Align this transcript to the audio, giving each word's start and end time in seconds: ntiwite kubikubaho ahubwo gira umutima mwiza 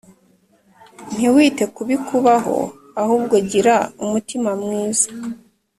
ntiwite 1.15 1.63
kubikubaho 1.75 2.57
ahubwo 3.01 3.35
gira 3.49 3.75
umutima 4.03 4.49
mwiza 4.61 5.07